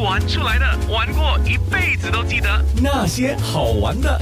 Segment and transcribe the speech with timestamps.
[0.00, 2.48] 玩出来的，玩过一辈子都记得
[2.82, 4.18] 那些好玩的。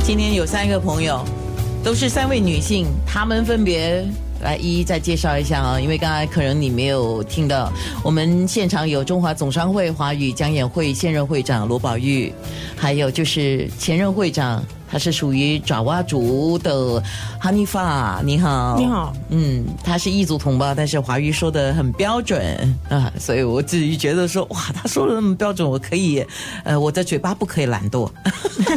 [0.00, 1.24] 今天有三个朋友，
[1.82, 4.06] 都是三位女性，她们分别
[4.42, 5.80] 来一一再介绍一下啊。
[5.80, 7.72] 因为刚才可能你没有听到，
[8.04, 12.32] 我们现场有中华总商会华语讲演会现任会长罗宝玉，
[12.76, 14.64] 还有就是前任会长。
[14.90, 17.00] 他是属于爪哇族的
[17.38, 26.26] 哈尼发，你好，你好，嗯，他是异族同胞，但是华语说的很标准啊，所以我自己觉得说，哇，他说的那么标准，我可以，
[26.64, 28.10] 呃，我的嘴巴不可以懒惰，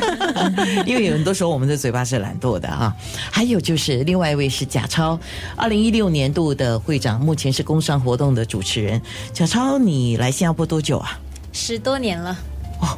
[0.86, 2.96] 因为有很多时候我们的嘴巴是懒惰的啊。
[3.32, 5.20] 还有就是另外一位是贾超，
[5.56, 9.02] 二零一六年度的会长，目前是工商活动的主持人。
[9.34, 11.20] 贾超，你来新加坡多久啊？
[11.52, 12.38] 十多年了。
[12.80, 12.98] 哦。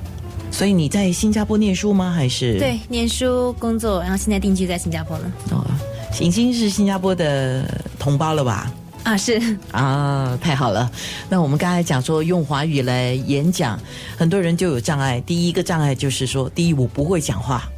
[0.55, 2.13] 所以你在新加坡念书吗？
[2.15, 5.31] 还是对念书工作，然后现在定居在新加坡了。
[5.51, 5.67] 哦，
[6.21, 7.69] 已经是新加坡的
[7.99, 8.71] 同胞了吧？
[9.03, 10.89] 啊，是啊，太好了。
[11.27, 13.77] 那我们刚才讲说用华语来演讲，
[14.15, 15.19] 很多人就有障碍。
[15.25, 17.69] 第一个障碍就是说，第一我不会讲话，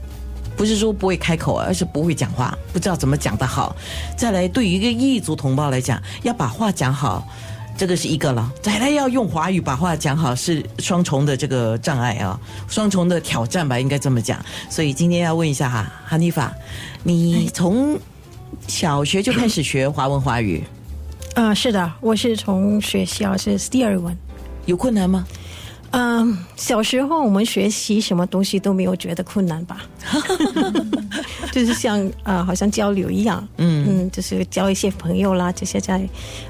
[0.56, 3.76] 不是说不会开口，而是不会讲话，不知道怎么讲得好。
[4.16, 7.28] 再来，对于一个异族同胞来讲，要把话讲好。
[7.78, 14.44] 这个是一个了，再来要用华语把话讲好是双重的这个障碍啊，双重的挑战吧，应该这么讲。
[14.68, 16.52] 所以今天要问一下哈，哈尼法，
[17.04, 17.98] 你从
[18.68, 20.64] 小学就开始学华文华语？
[21.36, 24.18] 啊，是的，我是从学校是第二文，
[24.66, 25.24] 有困难吗？
[25.92, 29.84] 嗯，小时候我们学习什么东西都没有觉得困难吧，
[31.52, 33.86] 就是像啊，好像交流一样，嗯。
[33.88, 36.08] 嗯，就是交一些朋友啦，这些在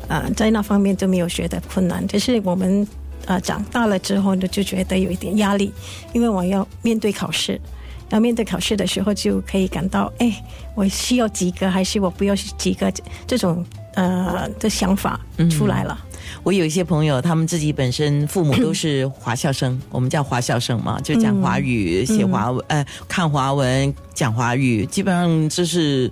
[0.08, 2.06] 啊在那方面都没有觉得困难。
[2.08, 2.86] 就是我们
[3.26, 5.72] 啊长大了之后呢，就觉得有一点压力，
[6.14, 7.62] 因为我要面对考试，
[8.10, 10.44] 要面对考试的时候就可以感到，哎，
[10.74, 12.92] 我需要及格还是我不要及格，
[13.28, 13.64] 这种
[13.98, 16.00] 呃的想法出来了。
[16.44, 26.10] 我有一些朋友，他们自己本身父母都是华校生，我们叫华校生嘛，就讲华语、写华文、呃看华文、讲华语，基本上就是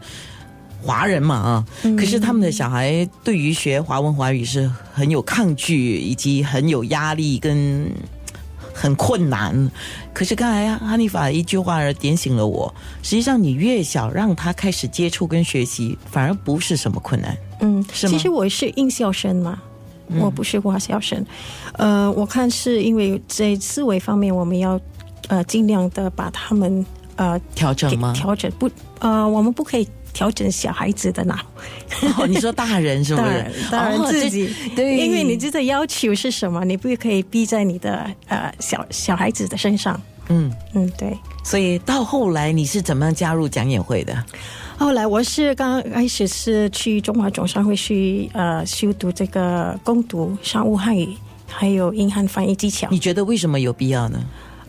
[0.81, 1.65] 华人嘛啊。
[1.97, 7.89] 可是他们的小孩对于学华文华语是很有抗拒，以及很有压力跟
[8.75, 9.71] 很困难。
[10.13, 17.35] 可是刚才哈尼法一句话而点醒了我，实际上你越小让他开始接触跟学习，反而不是什么困难。
[17.61, 19.61] 嗯，是其实我是应校生嘛。
[20.19, 21.25] 我不是华校生，
[21.73, 24.79] 呃，我看是因为在思维方面，我们要
[25.29, 26.85] 呃尽量的把他们
[27.15, 28.13] 呃调整吗？
[28.15, 28.69] 调整不
[28.99, 31.37] 呃，我们不可以调整小孩子的脑。
[32.25, 33.45] 你说大人是不是？
[33.69, 36.63] 大人自己对，因为你这个要求是什么？
[36.63, 40.01] 你不可以逼在你的呃小小孩子的身上。
[40.29, 41.15] 嗯嗯，对。
[41.43, 44.23] 所以到后来你是怎么样加入讲演会的？
[44.77, 51.15] 后来我是刚开始是去中华总商会去呃修读这个攻读商务汉语，
[51.47, 52.87] 还有英汉翻译技巧。
[52.89, 54.19] 你觉得为什么有必要呢？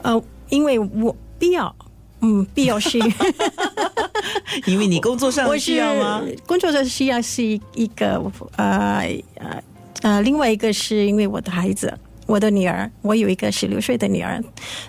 [0.02, 1.74] 呃，因为我必要，
[2.20, 3.00] 嗯，必要是，
[4.66, 6.22] 因为你工作上需要吗？
[6.46, 7.42] 工作上需要是
[7.74, 8.22] 一个
[8.56, 9.06] 呃
[9.36, 9.62] 呃
[10.02, 11.92] 呃，另外一个是因为我的孩子。
[12.26, 14.42] 我的女儿，我有一个十六岁的女儿，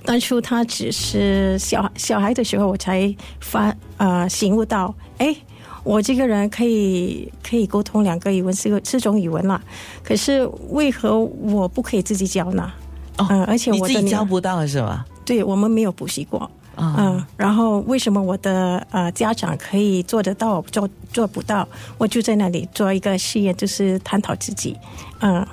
[0.03, 5.35] 当初她只是小小孩的时候，我才发呃醒悟到，哎，
[5.83, 9.61] 我这个人可以可以沟通两个语文，四个四种语文了，
[10.03, 12.73] 可是为何我不可以自己教呢？
[13.17, 15.05] 嗯，而且我自己教不到是吧？
[15.23, 21.67] 对我们没有补习过，嗯，然后为什么我的呃家长可以做得到，做做不到？
[21.97, 24.77] 我就在那里做一个试验，就是探讨自己，
[25.21, 25.45] 嗯，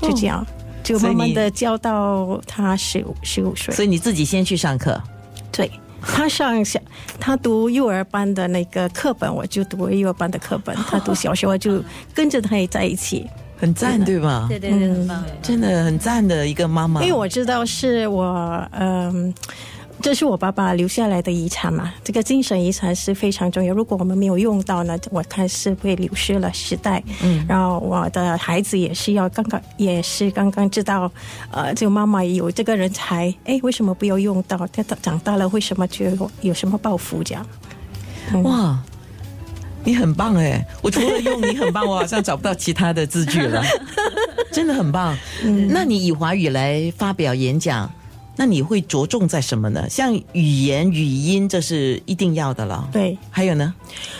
[0.00, 0.44] 就这样。
[0.82, 5.00] 就慢慢的教到他十五十五岁，所以你自己先去上课。
[5.52, 5.70] 对
[6.00, 6.80] 他上小，
[7.20, 11.80] 他读幼儿班的那个课本，我就读幼儿班的课本； 他读小学，我就
[12.12, 13.24] 跟着他也在一起，
[13.56, 14.46] 很赞，对吧？
[14.48, 17.00] 对对对，很棒，真的很赞的一个妈妈。
[17.00, 19.32] 因为我知道是我，嗯。
[20.02, 21.94] 这是我爸爸留下来的遗产嘛？
[22.02, 23.72] 这个精神遗产是非常重要。
[23.72, 27.00] 如果我们没有用到呢，我看是会流失了时代。
[27.22, 31.10] 嗯，然后我的孩子也是要刚刚也是刚刚知道，
[31.52, 34.66] 呃，这个妈妈有这个人才，哎，为什么不要用到？
[34.72, 36.04] 他长大了为什么就
[36.40, 37.46] 有什么抱负这样？
[38.42, 38.82] 哇，
[39.84, 40.66] 你很棒哎！
[40.82, 43.62] 我除了用你很棒，我好像找不到其他的字句了。
[44.52, 45.16] 真的很棒。
[45.44, 47.88] 嗯，那你以华语来发表演讲？
[48.36, 49.88] 那你会着重在什么呢？
[49.88, 52.88] 像语言、语音，这是一定要的了。
[52.92, 53.74] 对，还有呢？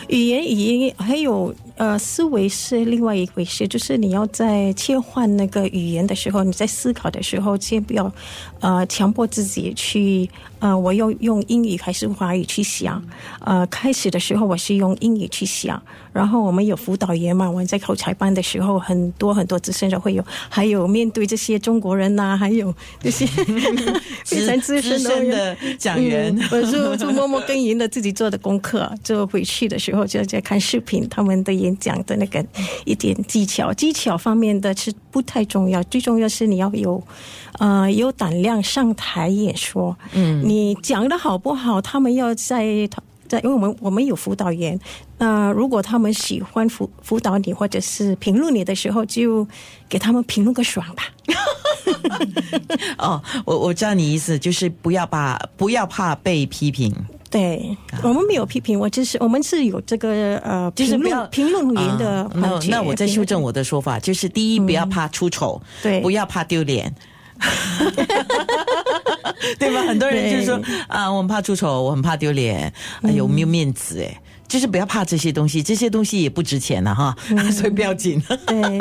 [0.09, 8.13] 语言、语音，还有呃，思维是另外一回事，就是你要在切换那个语言的时候，你在思考的时候，先不要
[8.61, 10.31] 呃强迫自己去
[10.61, 13.03] 呃，我要用英语还是华语去想。
[13.41, 15.83] 呃，开始的时候我是用英语去想，
[16.13, 23.27] 然后我们有辅导员嘛，我们在口才班的时候，很多很多资深的会有，还有面对这些中国人呐、还有这些
[24.25, 32.45] 非常资资深深的讲员，嗯我就就默默耕耘了自己做的功课，就回去的时候就在看视频，他们的演讲的那个
[32.85, 37.03] 一点技巧，技巧方面的是不太重要，最重要是你要有
[37.59, 39.97] 呃有胆量上台演说。
[40.13, 42.89] 嗯，你讲的好不好，他们要在。
[43.29, 44.79] 在，因为我们我们有辅导员，
[45.17, 49.49] 那、如果他们喜欢辅辅导你或者是评论你的时候，就
[49.89, 51.05] 给他们评论个爽吧。
[52.99, 56.95] 哦，我我知道你意思，就是不要把不要怕被批评，
[57.33, 62.61] 对，我们没有批评，我只是我们是有这个呃就是不要论评论员的啊那。
[62.69, 66.95] 那我再修正我的说法，就是第一，不要怕出丑，对不要怕丢脸。
[69.59, 69.83] 对吧？
[69.83, 74.21] 很多人就是说啊，我很怕出丑，我很怕丢脸，哎呦，没有面子哎，
[74.53, 77.17] 就是不要怕这些东西，这些东西也不值钱了哈，
[77.51, 78.23] 所以不要紧。
[78.47, 78.79] 对，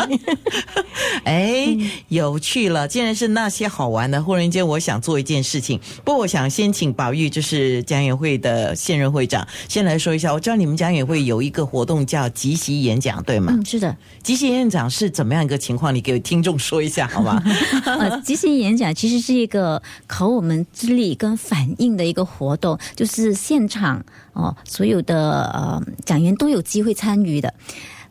[1.23, 1.77] 哎，
[2.09, 2.85] 有趣了！
[2.85, 5.79] 竟然是那些好玩的，忽然间我想做一件事情。
[6.03, 10.33] 不过我想先请宝玉，就是讲演会的现任会长，先来说一下。
[10.33, 13.53] 我知道你们讲演会有一个活动叫即席演讲，对吗？
[13.55, 15.95] 嗯，是的，即席演讲是怎么样一个情况？
[15.95, 17.41] 你给听众说一下好吗？
[17.85, 27.53] 呃，即席演讲其实是一个考我们智力跟反应的一个活动，就是现场哦，所有的呃讲员都有机会参与的。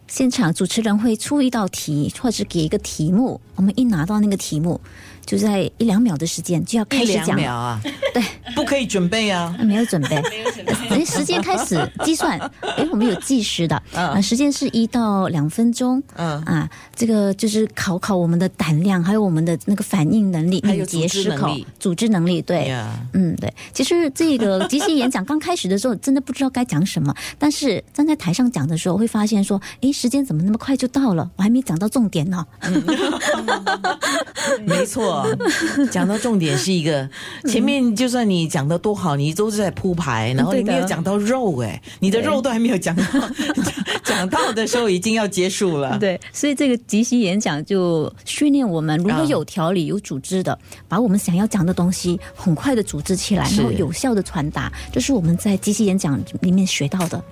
[0.08, 4.81] 现场主持人会出一道题，或者给一个题目，我们一拿到那个题目，
[5.25, 7.38] 就在一两秒的时间就要开始讲。
[8.12, 8.23] 对，
[8.55, 9.55] 不可以准备啊。
[9.59, 10.17] 啊没有准备，
[10.89, 16.41] 哎，时间开始计算，哎，我们有计时的，啊，时间是一到两分钟，嗯。
[16.43, 22.69] 啊，这个就是考考我们的胆量，还有我们的那个反应能力、还有敏捷思考能力、组织能力，对。
[22.69, 31.31] 呀嗯，对，其实这个即兴演讲刚开始的时候，真的不知道该讲什么，但是站在台上讲的时候，会发现说，哎，时间怎么那么快就到了？
[31.37, 32.45] 我还没讲到重点呢。
[34.67, 35.27] 没错，
[35.91, 37.09] 讲到重点是一个，
[37.47, 43.05] 前面就算你讲的多好，你都是在铺排，然后你没有讲到肉，哎，你的肉都还没有讲到，
[44.02, 45.99] 讲到的时候已经要结束了。
[45.99, 50.58] 对，所以这个即席演讲就训练我们如何有条理、有组织的，
[50.88, 57.23] 把我们想要讲的东西很快的组织起来，是然后有效的传达，这是我们在即席演讲里面学到的。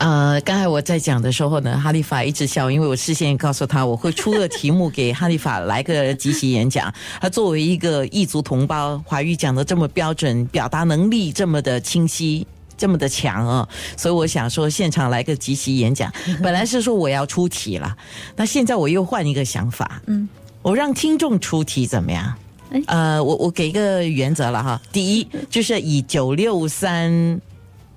[0.00, 6.92] 呃，刚才我在讲的时候呢，哈利法一直笑，因为我事先告诉他我会出个题目给哈利法来个即席演讲。
[7.20, 12.46] 他作为一个异族同胞，华语讲的这么标准，表达能力这么的清晰。
[12.78, 16.10] 这么的强哦，所以我想说，现场来个即席演讲。
[16.42, 17.94] 本来是说我要出题了，
[18.36, 20.26] 那现在我又换一个想法，嗯，
[20.62, 22.34] 我让听众出题怎么样
[22.70, 22.82] 哎？
[22.86, 27.38] 呃，我我给一个原则了哈，第一就是以九六三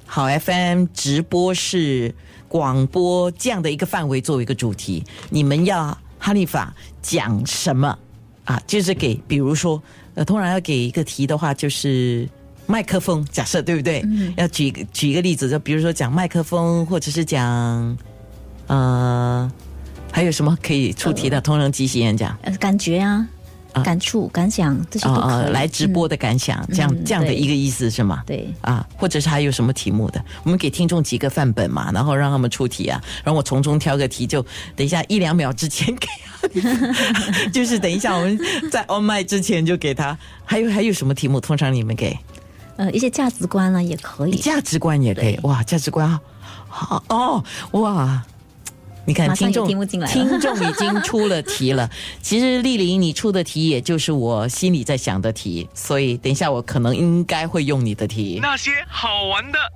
[0.05, 2.13] 好 FM 直播室
[2.47, 7.97] 广播这样的一个范围作为一个主题，你们要哈利法讲什么
[8.45, 8.61] 啊？
[8.67, 9.81] 就是给，比如说，
[10.13, 12.29] 呃，通常要给一个题的话，就是
[12.67, 14.03] 麦克风，假设对不对？
[14.37, 17.97] 要举一个举一个例子，就比如说讲麦克风，或者是讲，
[18.67, 19.51] 呃，
[20.11, 21.41] 还有什么可以出题的？
[21.41, 22.37] 通常即席演讲。
[22.43, 23.27] 呃，感觉啊，啊
[23.81, 25.23] 感触、感想这些都可以。
[25.23, 28.23] 啊来直播的感想，这样这样的一个意思是吗？
[28.25, 34.41] 对啊，或者是还有什么题目的，我们给听众几个范本嘛，然后让他们出题啊，然后我从中挑个题，就
[34.75, 36.07] 等一下一两秒之前给
[36.61, 38.39] 他， 就是等一下我们
[38.71, 40.17] 在 on 麦之前就给他。
[40.43, 41.39] 还有还有什么题目？
[41.39, 42.17] 通常你们给
[42.75, 44.35] 呃，一些价值观呢也可以。
[44.37, 46.19] 价值观也可以，哇，价值观啊，
[46.67, 48.23] 好哦，哇。
[49.05, 51.89] 你看，听众听众已经出了题了。
[52.21, 58.39] 其实丽玲，你出的题也就是我心里在想的题，所以等一下我可能应该会用你的题。
[58.41, 59.59] 那些好玩的。